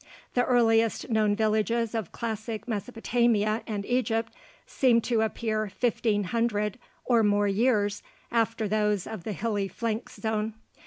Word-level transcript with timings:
The 0.33 0.43
earliest 0.45 1.11
known 1.11 1.35
villages 1.35 1.93
of 1.93 2.11
classic 2.11 2.67
Mesopotamia 2.67 3.61
and 3.67 3.85
Egypt 3.85 4.33
seem 4.65 4.99
to 5.01 5.21
appear 5.21 5.69
fifteen 5.69 6.23
hundred 6.23 6.79
or 7.05 7.21
more 7.21 7.47
years 7.47 8.01
after 8.31 8.67
those 8.67 9.05
of 9.05 9.25
the 9.25 9.33
hilly 9.33 9.67
flanks 9.67 10.19
zone. 10.19 10.55